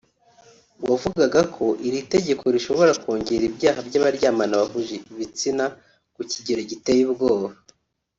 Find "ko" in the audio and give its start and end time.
1.55-1.65